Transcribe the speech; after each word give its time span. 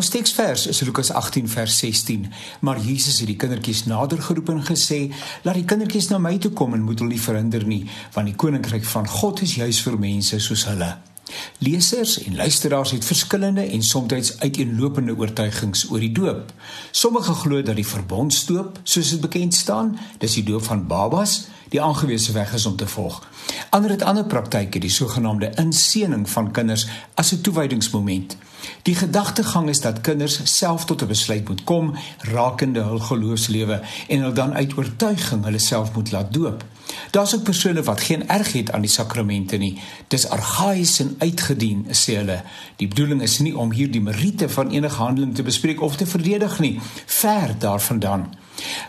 Ons 0.00 0.08
teksvers 0.08 0.62
is 0.66 0.78
Lukas 0.80 1.10
18 1.12 1.48
vers 1.48 1.78
16. 1.78 2.32
Maar 2.64 2.80
Jesus 2.80 3.18
het 3.18 3.28
die 3.28 3.36
kindertjies 3.36 3.82
nader 3.84 4.22
geroep 4.22 4.48
en 4.48 4.62
gesê: 4.64 5.12
"Laat 5.44 5.60
die 5.60 5.64
kindertjies 5.64 6.08
na 6.08 6.18
my 6.18 6.38
toe 6.38 6.50
kom 6.50 6.74
en 6.74 6.82
moet 6.82 6.98
hulle 6.98 7.12
nie 7.12 7.20
verhinder 7.20 7.66
nie, 7.66 7.84
want 8.14 8.26
die 8.26 8.36
koninkryk 8.36 8.84
van 8.84 9.08
God 9.08 9.42
is 9.42 9.54
juis 9.54 9.82
vir 9.82 9.98
mense 9.98 10.40
soos 10.40 10.64
hulle." 10.64 11.09
Lesers 11.58 12.22
en 12.22 12.36
luisteraars 12.36 12.90
het 12.90 13.04
verskillende 13.04 13.62
en 13.62 13.82
soms 13.82 14.38
uiteenlopende 14.38 15.16
oortuigings 15.16 15.90
oor 15.90 16.00
die 16.00 16.12
doop. 16.12 16.52
Sommige 16.90 17.32
glo 17.32 17.62
dat 17.62 17.76
die 17.76 17.86
verbondsdoop, 17.86 18.78
soos 18.82 19.10
dit 19.10 19.20
bekend 19.20 19.54
staan, 19.54 19.98
dis 20.18 20.34
die 20.34 20.44
doop 20.44 20.64
van 20.64 20.86
babas, 20.86 21.48
die 21.70 21.82
aangewese 21.82 22.32
weg 22.32 22.52
is 22.54 22.66
om 22.66 22.76
te 22.76 22.86
volg. 22.86 23.28
Ander 23.70 23.90
het 23.90 24.02
ander 24.02 24.24
praktyke, 24.24 24.78
die 24.78 24.90
sogenaamde 24.90 25.52
inseëning 25.54 26.28
van 26.30 26.50
kinders 26.50 26.86
as 27.14 27.32
'n 27.32 27.40
toewydingsmoment. 27.40 28.36
Die 28.82 28.94
gedagtegang 28.94 29.68
is 29.68 29.80
dat 29.80 30.00
kinders 30.00 30.40
self 30.44 30.84
tot 30.84 31.02
'n 31.02 31.06
besluit 31.06 31.48
moet 31.48 31.64
kom 31.64 31.94
rakende 32.18 32.80
hul 32.80 32.98
geloofslewe 32.98 33.80
en 34.08 34.20
hulle 34.20 34.32
dan 34.32 34.54
uit 34.54 34.76
oortuiging 34.76 35.44
hulle 35.44 35.58
self 35.58 35.94
moet 35.94 36.10
laat 36.10 36.32
doop. 36.32 36.64
Daar's 37.10 37.34
ook 37.34 37.42
persone 37.42 37.82
wat 37.82 38.00
geen 38.00 38.28
erg 38.28 38.52
het 38.52 38.72
aan 38.72 38.80
die 38.80 38.90
sakramente 38.90 39.56
nie. 39.56 39.78
Dis 40.08 40.28
argaïs 40.28 40.98
en 41.00 41.14
uitgedien, 41.18 41.86
sê 41.90 42.16
hulle. 42.20 42.42
Die 42.76 42.88
bedoeling 42.88 43.22
is 43.22 43.38
nie 43.38 43.56
om 43.56 43.72
hier 43.72 43.90
die 43.90 44.02
meriete 44.02 44.48
van 44.48 44.70
enige 44.70 45.02
handeling 45.02 45.34
te 45.34 45.42
bespreek 45.42 45.80
of 45.80 45.96
te 45.96 46.06
verdedig 46.06 46.58
nie, 46.58 46.80
ver 47.06 47.54
daarvandaan. 47.58 48.28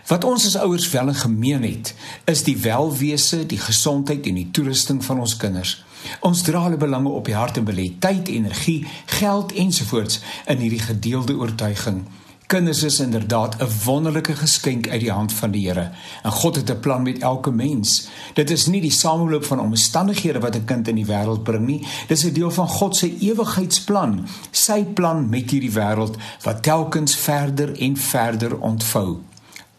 Wat 0.08 0.24
ons 0.24 0.46
as 0.46 0.58
ouers 0.58 0.90
wel 0.92 1.08
in 1.08 1.16
gemeen 1.16 1.64
het, 1.64 1.94
is 2.26 2.44
die 2.44 2.58
welwese, 2.58 3.46
die 3.46 3.60
gesondheid 3.60 4.28
en 4.28 4.40
die 4.40 4.50
toerusting 4.52 5.04
van 5.06 5.20
ons 5.20 5.38
kinders. 5.38 5.78
Ons 6.26 6.42
dra 6.42 6.64
hulle 6.66 6.78
belange 6.82 7.10
op 7.10 7.26
die 7.30 7.38
hart 7.38 7.60
en 7.62 7.68
belê 7.68 7.92
tyd, 8.02 8.28
energie, 8.28 8.88
geld 9.20 9.54
ensovoorts 9.54 10.20
in 10.50 10.64
hierdie 10.64 10.82
gedeelde 10.82 11.38
oortuiging. 11.38 12.04
Kinders 12.52 12.84
is 12.84 13.00
inderdaad 13.00 13.56
'n 13.62 13.70
wonderlike 13.86 14.36
geskenk 14.36 14.90
uit 14.90 15.00
die 15.00 15.12
hand 15.12 15.34
van 15.34 15.52
die 15.52 15.68
Here. 15.68 15.92
En 16.24 16.32
God 16.32 16.56
het 16.56 16.70
'n 16.70 16.80
plan 16.80 17.02
met 17.02 17.20
elke 17.20 17.52
mens. 17.52 18.08
Dit 18.34 18.50
is 18.50 18.66
nie 18.66 18.82
die 18.82 18.92
sameloop 18.92 19.46
van 19.46 19.60
omstandighede 19.60 20.40
wat 20.40 20.56
'n 20.56 20.66
kind 20.66 20.88
in 20.88 20.96
die 20.96 21.06
wêreld 21.06 21.44
bring 21.44 21.66
nie. 21.66 21.88
Dis 22.08 22.24
'n 22.24 22.34
deel 22.34 22.52
van 22.52 22.68
God 22.68 22.96
se 22.96 23.18
ewigheidsplan, 23.18 24.28
sy 24.52 24.84
plan 24.84 25.30
met 25.30 25.50
hierdie 25.50 25.72
wêreld 25.72 26.18
wat 26.42 26.64
telkens 26.64 27.16
verder 27.16 27.80
en 27.80 27.98
verder 27.98 28.60
ontvou. 28.60 29.20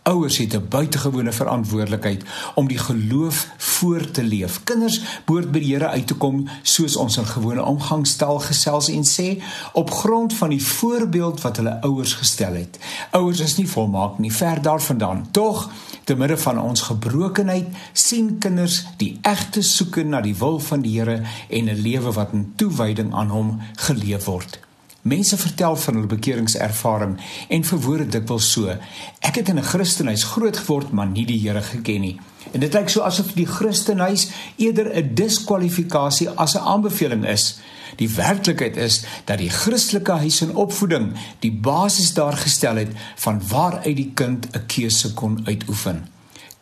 Ouers 0.03 0.39
het 0.39 0.55
'n 0.55 0.69
buitengewone 0.69 1.33
verantwoordelikheid 1.33 2.25
om 2.55 2.69
die 2.69 2.78
geloof 2.78 3.48
voor 3.56 4.11
te 4.11 4.22
leef. 4.22 4.64
Kinders 4.64 5.00
behoort 5.25 5.50
by 5.50 5.59
die 5.59 5.75
Here 5.75 5.89
uit 5.89 6.06
te 6.06 6.14
kom 6.14 6.48
soos 6.62 6.97
ons 6.97 7.17
in 7.17 7.27
gewone 7.27 7.62
omgangstaal 7.62 8.39
gesels 8.39 8.89
en 8.89 9.05
sê 9.05 9.42
op 9.72 9.91
grond 9.91 10.34
van 10.34 10.48
die 10.48 10.64
voorbeeld 10.67 11.41
wat 11.41 11.56
hulle 11.56 11.81
ouers 11.81 12.14
gestel 12.14 12.55
het. 12.55 12.78
Ouers 13.11 13.41
is 13.41 13.56
nie 13.56 13.69
volmaak 13.69 14.19
nie, 14.19 14.33
ver 14.33 14.62
daarvandaan. 14.62 15.28
Tog, 15.31 15.70
te 16.05 16.14
midde 16.14 16.39
van 16.39 16.61
ons 16.61 16.81
gebrokenheid, 16.81 17.66
sien 17.92 18.39
kinders 18.39 18.84
die 18.97 19.19
egte 19.22 19.62
soeke 19.62 20.03
na 20.03 20.20
die 20.20 20.37
wil 20.37 20.59
van 20.59 20.81
die 20.81 20.98
Here 20.98 21.22
en 21.48 21.64
'n 21.64 21.81
lewe 21.83 22.12
wat 22.12 22.33
in 22.33 22.53
toewyding 22.56 23.14
aan 23.14 23.28
hom 23.28 23.61
geleef 23.75 24.25
word. 24.25 24.72
Mense 25.03 25.36
vertel 25.36 25.77
van 25.77 25.97
hul 25.98 26.06
bekeringservaring 26.06 27.17
en 27.48 27.64
verwoord 27.67 28.05
dit 28.05 28.12
dikwels 28.20 28.53
so: 28.55 28.70
Ek 29.19 29.34
het 29.41 29.48
in 29.48 29.59
'n 29.59 29.70
Christenhuis 29.72 30.22
groot 30.25 30.56
geword, 30.56 30.92
maar 30.92 31.06
nie 31.06 31.27
die 31.27 31.41
Here 31.42 31.62
geken 31.62 32.00
nie. 32.00 32.20
En 32.53 32.61
dit 32.61 32.75
lyk 32.75 32.89
so 32.89 33.00
asof 33.00 33.33
die 33.34 33.47
Christenhuis 33.47 34.28
eerder 34.56 34.94
'n 34.94 35.14
diskwalifikasie 35.14 36.28
as 36.31 36.55
'n 36.55 36.62
aanbeveling 36.62 37.27
is. 37.27 37.59
Die 37.97 38.09
werklikheid 38.09 38.77
is 38.77 39.05
dat 39.25 39.39
die 39.39 39.50
Christelike 39.50 40.12
huis 40.12 40.41
en 40.41 40.55
opvoeding 40.55 41.12
die 41.39 41.53
basis 41.53 42.14
daar 42.14 42.37
gestel 42.37 42.77
het 42.77 42.92
van 43.16 43.42
waaruit 43.48 43.97
die 43.97 44.11
kind 44.14 44.47
'n 44.55 44.66
keuse 44.66 45.14
kon 45.14 45.41
uitoefen. 45.44 46.06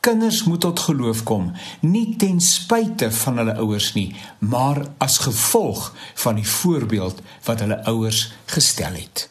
Kinders 0.01 0.45
moet 0.45 0.61
tot 0.61 0.81
geloof 0.81 1.23
kom, 1.23 1.51
nie 1.81 2.17
ten 2.17 2.41
spyte 2.41 3.11
van 3.13 3.37
hulle 3.37 3.57
ouers 3.61 3.93
nie, 3.93 4.15
maar 4.39 4.87
as 4.99 5.19
gevolg 5.19 5.91
van 6.15 6.41
die 6.41 6.49
voorbeeld 6.49 7.21
wat 7.45 7.61
hulle 7.61 7.85
ouers 7.85 8.33
gestel 8.47 8.97
het. 8.97 9.31